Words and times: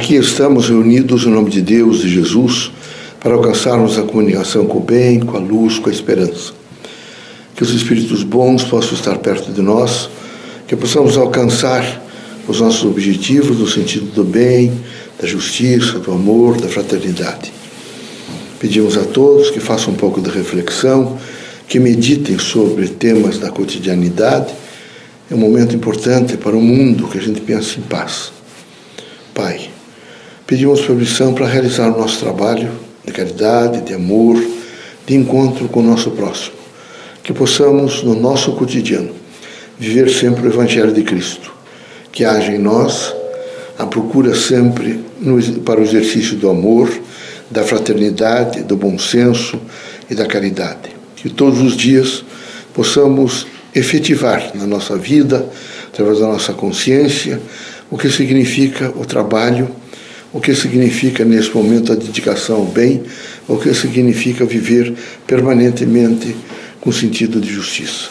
Aqui 0.00 0.14
estamos 0.14 0.70
reunidos 0.70 1.26
em 1.26 1.28
nome 1.28 1.50
de 1.50 1.60
Deus 1.60 2.02
e 2.02 2.08
Jesus 2.08 2.72
para 3.20 3.34
alcançarmos 3.34 3.98
a 3.98 4.02
comunicação 4.02 4.64
com 4.64 4.78
o 4.78 4.80
bem, 4.80 5.20
com 5.20 5.36
a 5.36 5.38
luz, 5.38 5.78
com 5.78 5.90
a 5.90 5.92
esperança. 5.92 6.54
Que 7.54 7.62
os 7.62 7.70
espíritos 7.74 8.22
bons 8.22 8.64
possam 8.64 8.94
estar 8.94 9.18
perto 9.18 9.52
de 9.52 9.60
nós, 9.60 10.08
que 10.66 10.74
possamos 10.74 11.18
alcançar 11.18 12.02
os 12.48 12.62
nossos 12.62 12.82
objetivos 12.84 13.58
no 13.58 13.68
sentido 13.68 14.06
do 14.14 14.24
bem, 14.24 14.72
da 15.20 15.28
justiça, 15.28 15.98
do 15.98 16.12
amor, 16.12 16.58
da 16.58 16.68
fraternidade. 16.68 17.52
Pedimos 18.58 18.96
a 18.96 19.04
todos 19.04 19.50
que 19.50 19.60
façam 19.60 19.92
um 19.92 19.96
pouco 19.96 20.22
de 20.22 20.30
reflexão, 20.30 21.18
que 21.68 21.78
meditem 21.78 22.38
sobre 22.38 22.88
temas 22.88 23.38
da 23.38 23.50
cotidianidade. 23.50 24.50
É 25.30 25.34
um 25.34 25.38
momento 25.38 25.76
importante 25.76 26.38
para 26.38 26.56
o 26.56 26.62
mundo 26.62 27.06
que 27.06 27.18
a 27.18 27.22
gente 27.22 27.42
pense 27.42 27.78
em 27.78 27.82
paz. 27.82 28.32
Pai, 29.34 29.69
pedimos 30.50 30.80
permissão 30.80 31.32
para 31.32 31.46
realizar 31.46 31.94
o 31.94 32.00
nosso 32.00 32.18
trabalho 32.18 32.72
de 33.04 33.12
caridade, 33.12 33.82
de 33.82 33.94
amor, 33.94 34.36
de 35.06 35.14
encontro 35.14 35.68
com 35.68 35.78
o 35.78 35.82
nosso 35.84 36.10
próximo. 36.10 36.56
Que 37.22 37.32
possamos, 37.32 38.02
no 38.02 38.16
nosso 38.16 38.50
cotidiano, 38.56 39.12
viver 39.78 40.10
sempre 40.10 40.48
o 40.48 40.50
Evangelho 40.50 40.92
de 40.92 41.04
Cristo. 41.04 41.52
Que 42.10 42.24
haja 42.24 42.50
em 42.50 42.58
nós 42.58 43.14
a 43.78 43.86
procura 43.86 44.34
sempre 44.34 44.98
no, 45.20 45.40
para 45.60 45.80
o 45.80 45.84
exercício 45.84 46.36
do 46.36 46.50
amor, 46.50 46.90
da 47.48 47.62
fraternidade, 47.62 48.64
do 48.64 48.76
bom 48.76 48.98
senso 48.98 49.56
e 50.10 50.16
da 50.16 50.26
caridade. 50.26 50.90
Que 51.14 51.30
todos 51.30 51.60
os 51.60 51.76
dias 51.76 52.24
possamos 52.74 53.46
efetivar 53.72 54.50
na 54.56 54.66
nossa 54.66 54.96
vida, 54.96 55.48
através 55.92 56.18
da 56.18 56.26
nossa 56.26 56.52
consciência, 56.52 57.40
o 57.88 57.96
que 57.96 58.10
significa 58.10 58.92
o 58.96 59.04
trabalho, 59.04 59.70
o 60.32 60.40
que 60.40 60.54
significa 60.54 61.24
nesse 61.24 61.54
momento 61.54 61.92
a 61.92 61.96
dedicação 61.96 62.56
ao 62.56 62.64
bem, 62.64 63.02
o 63.48 63.56
que 63.56 63.74
significa 63.74 64.44
viver 64.44 64.94
permanentemente 65.26 66.36
com 66.80 66.92
sentido 66.92 67.40
de 67.40 67.52
justiça. 67.52 68.08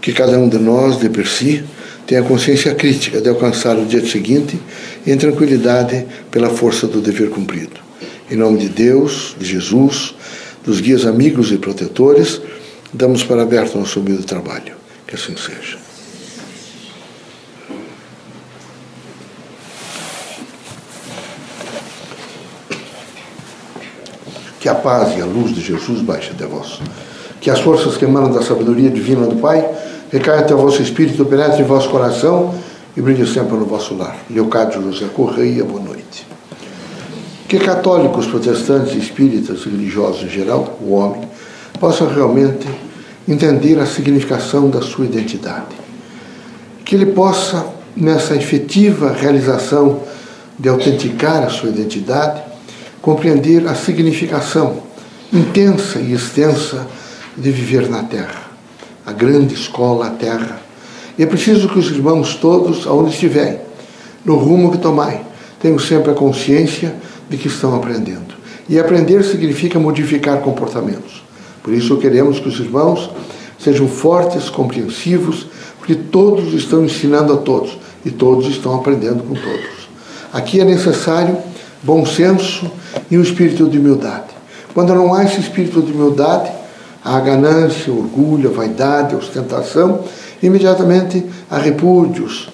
Que 0.00 0.12
cada 0.12 0.38
um 0.38 0.48
de 0.48 0.58
nós, 0.58 0.98
de 0.98 1.08
per 1.08 1.26
si, 1.26 1.62
tenha 2.06 2.22
consciência 2.22 2.74
crítica 2.74 3.20
de 3.20 3.28
alcançar 3.28 3.76
o 3.76 3.84
dia 3.84 4.04
seguinte 4.06 4.58
em 5.06 5.16
tranquilidade 5.16 6.06
pela 6.30 6.50
força 6.50 6.86
do 6.86 7.00
dever 7.00 7.30
cumprido. 7.30 7.80
Em 8.30 8.36
nome 8.36 8.58
de 8.58 8.68
Deus, 8.68 9.34
de 9.38 9.46
Jesus, 9.46 10.14
dos 10.64 10.80
guias 10.80 11.04
amigos 11.04 11.50
e 11.52 11.58
protetores, 11.58 12.40
damos 12.92 13.24
para 13.24 13.42
aberto 13.42 13.78
nosso 13.78 14.00
humilde 14.00 14.24
trabalho. 14.24 14.74
Que 15.06 15.16
assim 15.16 15.34
seja. 15.36 15.89
Que 24.60 24.68
a 24.68 24.74
paz 24.76 25.18
e 25.18 25.20
a 25.20 25.24
luz 25.24 25.52
de 25.52 25.60
Jesus 25.60 26.00
baixe 26.00 26.30
até 26.30 26.46
vós. 26.46 26.80
Que 27.40 27.50
as 27.50 27.58
forças 27.58 27.96
que 27.96 28.04
emanam 28.04 28.30
da 28.30 28.42
sabedoria 28.42 28.90
divina 28.90 29.26
do 29.26 29.36
Pai 29.36 29.68
Recai 30.12 30.40
até 30.40 30.52
o 30.52 30.58
vosso 30.58 30.82
espírito, 30.82 31.24
penetre 31.24 31.62
em 31.62 31.64
vosso 31.64 31.88
coração 31.88 32.52
e 32.96 33.00
brilhe 33.00 33.24
sempre 33.28 33.56
no 33.56 33.64
vosso 33.64 33.94
lar. 33.94 34.16
Leocádio 34.28 34.82
José 34.82 35.06
Correia, 35.14 35.62
boa 35.62 35.80
noite. 35.80 36.26
Que 37.46 37.60
católicos, 37.60 38.26
protestantes, 38.26 38.96
espíritas, 38.96 39.64
religiosos 39.64 40.24
em 40.24 40.28
geral, 40.28 40.76
o 40.82 40.94
homem, 40.94 41.28
possam 41.78 42.08
realmente 42.08 42.66
entender 43.28 43.78
a 43.78 43.86
significação 43.86 44.68
da 44.68 44.82
sua 44.82 45.04
identidade. 45.04 45.76
Que 46.84 46.96
ele 46.96 47.06
possa, 47.06 47.64
nessa 47.96 48.34
efetiva 48.34 49.12
realização 49.12 50.00
de 50.58 50.68
autenticar 50.68 51.44
a 51.44 51.50
sua 51.50 51.68
identidade, 51.68 52.42
compreender 53.00 53.66
a 53.66 53.74
significação 53.74 54.82
intensa 55.32 55.98
e 55.98 56.12
extensa 56.12 56.86
de 57.36 57.50
viver 57.50 57.88
na 57.88 58.02
Terra 58.02 58.50
a 59.10 59.12
grande 59.12 59.54
escola, 59.54 60.06
a 60.06 60.10
terra. 60.10 60.60
E 61.18 61.22
é 61.22 61.26
preciso 61.26 61.68
que 61.68 61.78
os 61.78 61.90
irmãos 61.90 62.36
todos, 62.36 62.86
aonde 62.86 63.10
estiverem, 63.10 63.58
no 64.24 64.36
rumo 64.36 64.70
que 64.70 64.78
tomai, 64.78 65.22
tenham 65.60 65.78
sempre 65.78 66.12
a 66.12 66.14
consciência 66.14 66.94
de 67.28 67.36
que 67.36 67.48
estão 67.48 67.74
aprendendo. 67.74 68.34
E 68.68 68.78
aprender 68.78 69.24
significa 69.24 69.78
modificar 69.78 70.40
comportamentos. 70.40 71.24
Por 71.62 71.74
isso 71.74 71.96
queremos 71.98 72.38
que 72.38 72.48
os 72.48 72.60
irmãos 72.60 73.10
sejam 73.58 73.88
fortes, 73.88 74.48
compreensivos, 74.48 75.46
porque 75.78 75.94
todos 75.94 76.54
estão 76.54 76.84
ensinando 76.84 77.32
a 77.32 77.36
todos 77.36 77.78
e 78.04 78.10
todos 78.10 78.46
estão 78.46 78.74
aprendendo 78.74 79.22
com 79.24 79.34
todos. 79.34 79.90
Aqui 80.32 80.60
é 80.60 80.64
necessário 80.64 81.36
bom 81.82 82.06
senso 82.06 82.70
e 83.10 83.18
um 83.18 83.22
espírito 83.22 83.68
de 83.68 83.78
humildade. 83.78 84.30
Quando 84.74 84.94
não 84.94 85.12
há 85.12 85.24
esse 85.24 85.40
espírito 85.40 85.82
de 85.82 85.92
humildade, 85.92 86.50
a 87.04 87.18
ganância, 87.20 87.92
o 87.92 87.98
orgulho, 87.98 88.50
a 88.50 88.52
vaidade, 88.52 89.14
a 89.14 89.18
ostentação, 89.18 90.04
imediatamente 90.42 91.24
há 91.50 91.58
repúdios, 91.58 92.48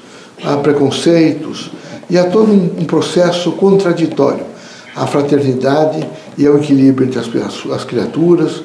há 0.44 0.56
preconceitos 0.56 1.70
e 2.08 2.18
há 2.18 2.24
todo 2.24 2.52
um 2.52 2.84
processo 2.84 3.52
contraditório 3.52 4.44
à 4.94 5.06
fraternidade 5.06 6.06
e 6.38 6.46
ao 6.46 6.56
equilíbrio 6.56 7.06
entre 7.06 7.18
as 7.18 7.84
criaturas, 7.84 8.62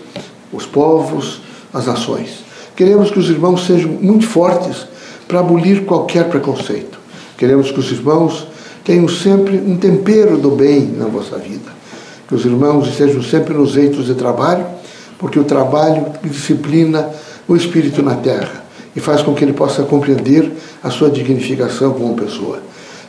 os 0.53 0.65
povos, 0.65 1.41
as 1.73 1.85
nações. 1.85 2.43
Queremos 2.75 3.11
que 3.11 3.19
os 3.19 3.29
irmãos 3.29 3.65
sejam 3.65 3.91
muito 3.91 4.27
fortes 4.27 4.87
para 5.27 5.39
abolir 5.39 5.85
qualquer 5.85 6.29
preconceito. 6.29 6.99
Queremos 7.37 7.71
que 7.71 7.79
os 7.79 7.91
irmãos 7.91 8.47
tenham 8.83 9.07
sempre 9.07 9.57
um 9.57 9.77
tempero 9.77 10.37
do 10.37 10.51
bem 10.51 10.87
na 10.97 11.05
vossa 11.05 11.37
vida. 11.37 11.71
Que 12.27 12.35
os 12.35 12.45
irmãos 12.45 12.87
estejam 12.87 13.21
sempre 13.21 13.53
nos 13.53 13.75
eitos 13.75 14.05
de 14.05 14.15
trabalho 14.15 14.65
porque 15.21 15.39
o 15.39 15.43
trabalho 15.43 16.07
disciplina 16.23 17.07
o 17.47 17.55
espírito 17.55 18.01
na 18.01 18.15
terra 18.15 18.63
e 18.95 18.99
faz 18.99 19.21
com 19.21 19.35
que 19.35 19.43
ele 19.43 19.53
possa 19.53 19.83
compreender 19.83 20.51
a 20.83 20.89
sua 20.89 21.11
dignificação 21.11 21.93
como 21.93 22.15
pessoa. 22.15 22.59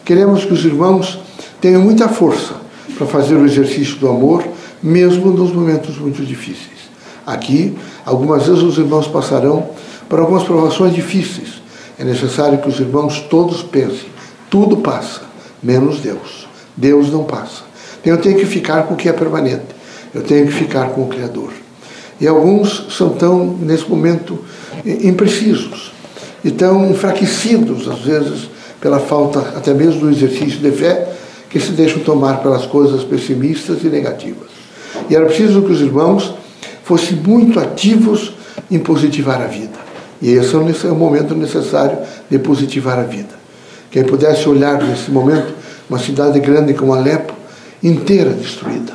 Queremos 0.05 0.44
que 0.44 0.53
os 0.53 0.65
irmãos 0.65 1.19
tenham 1.60 1.81
muita 1.81 2.09
força 2.09 2.54
para 2.99 3.06
fazer 3.06 3.34
o 3.34 3.47
exercício 3.47 3.97
do 3.97 4.09
amor, 4.09 4.44
mesmo 4.83 5.31
nos 5.31 5.53
momentos 5.53 5.97
muito 5.97 6.22
difíceis. 6.25 6.83
Aqui, 7.27 7.75
algumas 8.04 8.47
vezes 8.47 8.62
os 8.62 8.77
irmãos 8.77 9.06
passarão 9.06 9.71
por 10.09 10.19
algumas 10.19 10.43
provações 10.43 10.94
difíceis. 10.94 11.62
É 11.99 12.04
necessário 12.04 12.59
que 12.59 12.69
os 12.69 12.78
irmãos 12.78 13.21
todos 13.31 13.62
pensem: 13.62 14.10
tudo 14.50 14.77
passa, 14.78 15.22
menos 15.62 16.00
Deus. 16.00 16.48
Deus 16.76 17.10
não 17.10 17.24
passa. 17.24 17.62
Eu 18.04 18.18
tenho 18.18 18.38
que 18.38 18.46
ficar 18.46 18.84
com 18.84 18.94
o 18.94 18.96
que 18.96 19.08
é 19.08 19.12
permanente. 19.12 19.66
Eu 20.14 20.22
tenho 20.22 20.46
que 20.46 20.52
ficar 20.52 20.90
com 20.90 21.02
o 21.02 21.08
Criador. 21.08 21.52
E 22.20 22.26
alguns 22.26 22.86
são 22.96 23.10
tão, 23.10 23.46
nesse 23.60 23.88
momento, 23.88 24.38
imprecisos 24.84 25.92
e 26.44 26.50
tão 26.50 26.90
enfraquecidos, 26.90 27.88
às 27.88 28.00
vezes, 28.00 28.48
pela 28.80 28.98
falta 28.98 29.40
até 29.56 29.72
mesmo 29.72 30.00
do 30.00 30.10
exercício 30.10 30.58
de 30.58 30.70
fé, 30.72 31.08
que 31.48 31.60
se 31.60 31.72
deixam 31.72 32.00
tomar 32.00 32.42
pelas 32.42 32.66
coisas 32.66 33.04
pessimistas 33.04 33.84
e 33.84 33.88
negativas. 33.88 34.48
E 35.08 35.14
era 35.14 35.26
preciso 35.26 35.62
que 35.62 35.72
os 35.72 35.80
irmãos 35.80 36.34
fossem 36.84 37.16
muito 37.16 37.60
ativos 37.60 38.34
em 38.70 38.78
positivar 38.78 39.40
a 39.40 39.46
vida. 39.46 39.78
E 40.20 40.30
esse 40.30 40.54
é 40.54 40.90
o 40.90 40.94
momento 40.94 41.34
necessário 41.34 41.98
de 42.30 42.38
positivar 42.38 42.98
a 42.98 43.02
vida. 43.02 43.41
Quem 43.92 44.03
pudesse 44.03 44.48
olhar 44.48 44.82
nesse 44.82 45.08
momento 45.10 45.54
uma 45.88 46.00
cidade 46.00 46.41
grande 46.41 46.75
como 46.75 46.92
Alepo, 46.92 47.32
inteira 47.80 48.30
destruída, 48.30 48.94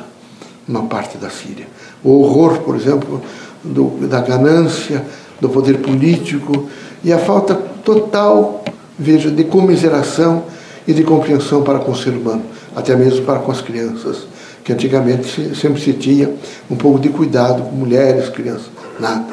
uma 0.68 0.82
parte 0.82 1.16
da 1.16 1.30
Síria 1.30 1.66
o 2.02 2.20
horror, 2.20 2.58
por 2.60 2.76
exemplo, 2.76 3.20
do, 3.62 4.06
da 4.06 4.20
ganância, 4.20 5.04
do 5.40 5.48
poder 5.48 5.78
político 5.78 6.68
e 7.02 7.12
a 7.12 7.18
falta 7.18 7.54
total, 7.84 8.64
veja, 8.98 9.30
de 9.30 9.44
comiseração 9.44 10.44
e 10.86 10.92
de 10.92 11.02
compreensão 11.02 11.62
para 11.62 11.78
com 11.78 11.92
o 11.92 11.96
ser 11.96 12.10
humano, 12.10 12.42
até 12.74 12.96
mesmo 12.96 13.24
para 13.24 13.38
com 13.40 13.52
as 13.52 13.60
crianças, 13.60 14.26
que 14.64 14.72
antigamente 14.72 15.54
sempre 15.56 15.80
se 15.80 15.92
tinha 15.92 16.30
um 16.70 16.76
pouco 16.76 16.98
de 16.98 17.08
cuidado 17.08 17.62
com 17.62 17.76
mulheres, 17.76 18.28
crianças, 18.28 18.70
nada. 18.98 19.26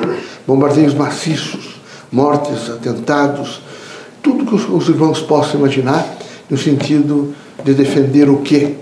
Bombardeios 0.45 0.93
maciços, 0.93 1.81
mortes, 2.11 2.69
atentados, 2.69 3.61
tudo 4.25 4.43
que 4.43 4.55
os 4.55 4.89
irmãos 4.89 5.21
possam 5.21 5.59
imaginar 5.59 6.03
no 6.49 6.57
sentido 6.57 7.35
de 7.63 7.75
defender 7.75 8.27
o 8.27 8.37
quê? 8.37 8.73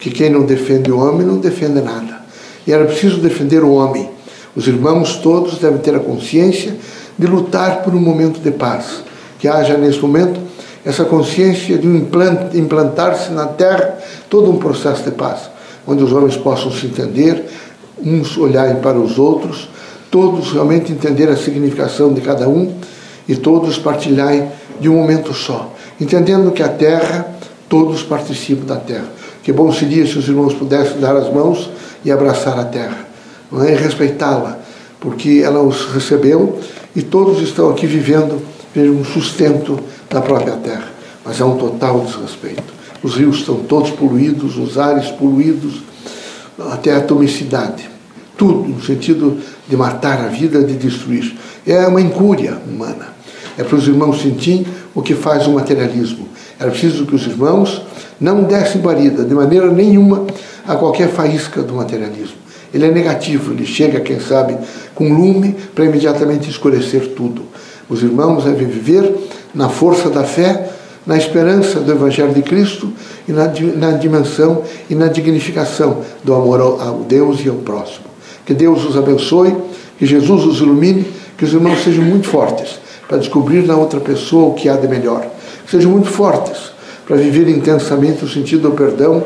Que 0.00 0.10
quem 0.10 0.28
não 0.28 0.42
defende 0.42 0.90
o 0.90 0.98
homem 0.98 1.24
não 1.24 1.38
defende 1.38 1.80
nada. 1.80 2.20
E 2.66 2.72
era 2.72 2.84
preciso 2.84 3.20
defender 3.20 3.62
o 3.62 3.74
homem. 3.74 4.10
Os 4.56 4.66
irmãos 4.66 5.18
todos 5.18 5.58
devem 5.58 5.78
ter 5.78 5.94
a 5.94 6.00
consciência 6.00 6.76
de 7.16 7.28
lutar 7.28 7.84
por 7.84 7.94
um 7.94 8.00
momento 8.00 8.40
de 8.40 8.50
paz. 8.50 9.04
Que 9.38 9.46
haja 9.46 9.76
nesse 9.76 10.00
momento 10.00 10.40
essa 10.84 11.04
consciência 11.04 11.78
de 11.78 11.86
implantar-se 12.58 13.30
na 13.30 13.46
terra 13.46 13.98
todo 14.28 14.50
um 14.50 14.56
processo 14.56 15.04
de 15.04 15.12
paz, 15.12 15.42
onde 15.86 16.02
os 16.02 16.12
homens 16.12 16.36
possam 16.36 16.72
se 16.72 16.86
entender, 16.86 17.44
uns 18.04 18.36
olharem 18.36 18.76
para 18.80 18.98
os 18.98 19.16
outros, 19.16 19.68
todos 20.10 20.50
realmente 20.50 20.90
entender 20.90 21.28
a 21.28 21.36
significação 21.36 22.12
de 22.12 22.20
cada 22.20 22.48
um 22.48 22.74
e 23.28 23.36
todos 23.36 23.78
partilharem 23.78 24.48
de 24.80 24.88
um 24.88 24.96
momento 24.96 25.32
só, 25.32 25.74
entendendo 26.00 26.50
que 26.52 26.62
a 26.62 26.68
terra 26.68 27.32
Todos 27.72 28.02
participam 28.02 28.66
da 28.66 28.76
terra. 28.76 29.06
Que 29.42 29.50
bom 29.50 29.72
seria 29.72 30.06
se 30.06 30.18
os 30.18 30.28
irmãos 30.28 30.52
pudessem 30.52 31.00
dar 31.00 31.16
as 31.16 31.32
mãos 31.32 31.70
e 32.04 32.12
abraçar 32.12 32.58
a 32.58 32.66
terra, 32.66 33.08
não 33.50 33.64
é? 33.64 33.72
e 33.72 33.74
respeitá-la, 33.74 34.58
porque 35.00 35.40
ela 35.42 35.62
os 35.62 35.86
recebeu 35.86 36.60
e 36.94 37.00
todos 37.00 37.40
estão 37.40 37.70
aqui 37.70 37.86
vivendo 37.86 38.42
um 38.76 39.02
sustento 39.02 39.80
da 40.10 40.20
própria 40.20 40.52
terra. 40.56 40.84
Mas 41.24 41.40
é 41.40 41.46
um 41.46 41.56
total 41.56 42.00
desrespeito. 42.00 42.62
Os 43.02 43.14
rios 43.14 43.38
estão 43.38 43.60
todos 43.60 43.90
poluídos, 43.92 44.58
os 44.58 44.76
ares 44.76 45.10
poluídos, 45.10 45.80
até 46.72 46.92
a 46.92 46.98
atomicidade. 46.98 47.88
Tudo 48.36 48.68
no 48.68 48.82
sentido 48.82 49.38
de 49.66 49.76
matar 49.78 50.20
a 50.20 50.28
vida, 50.28 50.62
de 50.62 50.74
destruir. 50.74 51.34
É 51.66 51.86
uma 51.86 52.02
incúria 52.02 52.58
humana. 52.68 53.11
É 53.56 53.62
para 53.62 53.76
os 53.76 53.86
irmãos 53.86 54.22
sentirem 54.22 54.66
o 54.94 55.02
que 55.02 55.14
faz 55.14 55.46
o 55.46 55.52
materialismo. 55.52 56.28
Era 56.58 56.70
preciso 56.70 57.06
que 57.06 57.14
os 57.14 57.26
irmãos 57.26 57.82
não 58.20 58.44
dessem 58.44 58.80
guarida 58.80 59.24
de 59.24 59.34
maneira 59.34 59.70
nenhuma 59.70 60.26
a 60.66 60.76
qualquer 60.76 61.08
faísca 61.08 61.62
do 61.62 61.74
materialismo. 61.74 62.36
Ele 62.72 62.86
é 62.86 62.90
negativo, 62.90 63.52
ele 63.52 63.66
chega, 63.66 64.00
quem 64.00 64.18
sabe, 64.20 64.56
com 64.94 65.12
lume 65.12 65.54
para 65.74 65.84
imediatamente 65.84 66.48
escurecer 66.48 67.08
tudo. 67.08 67.42
Os 67.88 68.02
irmãos 68.02 68.44
devem 68.44 68.66
viver 68.66 69.12
na 69.54 69.68
força 69.68 70.08
da 70.08 70.24
fé, 70.24 70.70
na 71.06 71.16
esperança 71.16 71.80
do 71.80 71.92
Evangelho 71.92 72.32
de 72.32 72.42
Cristo 72.42 72.90
e 73.28 73.32
na, 73.32 73.52
na 73.76 73.90
dimensão 73.90 74.62
e 74.88 74.94
na 74.94 75.08
dignificação 75.08 75.98
do 76.24 76.32
amor 76.32 76.60
ao 76.60 77.00
Deus 77.06 77.44
e 77.44 77.48
ao 77.48 77.56
próximo. 77.56 78.06
Que 78.46 78.54
Deus 78.54 78.84
os 78.84 78.96
abençoe, 78.96 79.54
que 79.98 80.06
Jesus 80.06 80.44
os 80.44 80.60
ilumine, 80.60 81.04
que 81.36 81.44
os 81.44 81.52
irmãos 81.52 81.82
sejam 81.82 82.04
muito 82.04 82.28
fortes 82.28 82.81
para 83.12 83.18
descobrir 83.18 83.66
na 83.66 83.76
outra 83.76 84.00
pessoa 84.00 84.48
o 84.48 84.54
que 84.54 84.70
há 84.70 84.74
de 84.74 84.88
melhor. 84.88 85.26
Sejam 85.70 85.90
muito 85.90 86.08
fortes 86.08 86.72
para 87.06 87.14
viver 87.14 87.46
intensamente 87.46 88.24
o 88.24 88.28
sentido 88.28 88.70
do 88.70 88.74
perdão, 88.74 89.22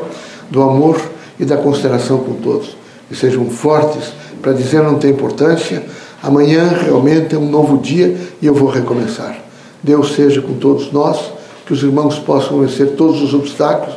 do 0.51 0.61
amor 0.61 0.99
e 1.39 1.45
da 1.45 1.55
consideração 1.55 2.17
com 2.17 2.33
todos. 2.33 2.75
E 3.09 3.15
sejam 3.15 3.49
fortes 3.49 4.11
para 4.41 4.51
dizer 4.51 4.83
não 4.83 4.95
tem 4.95 5.11
importância, 5.11 5.85
amanhã 6.21 6.67
realmente 6.67 7.33
é 7.33 7.37
um 7.37 7.49
novo 7.49 7.77
dia 7.77 8.13
e 8.41 8.45
eu 8.45 8.53
vou 8.53 8.67
recomeçar. 8.67 9.39
Deus 9.81 10.13
seja 10.15 10.41
com 10.41 10.55
todos 10.55 10.91
nós, 10.91 11.31
que 11.65 11.71
os 11.71 11.81
irmãos 11.81 12.19
possam 12.19 12.59
vencer 12.59 12.89
todos 12.97 13.21
os 13.21 13.33
obstáculos, 13.33 13.95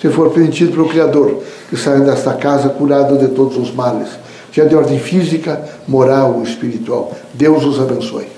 se 0.00 0.08
for 0.08 0.30
permitido 0.30 0.70
pelo 0.70 0.88
Criador, 0.88 1.42
que 1.68 1.76
saiam 1.76 2.04
desta 2.04 2.34
casa 2.34 2.68
curados 2.68 3.18
de 3.18 3.26
todos 3.26 3.56
os 3.56 3.74
males, 3.74 4.10
seja 4.54 4.68
de 4.68 4.76
ordem 4.76 5.00
física, 5.00 5.60
moral 5.88 6.34
ou 6.36 6.44
espiritual. 6.44 7.10
Deus 7.34 7.64
os 7.64 7.80
abençoe. 7.80 8.28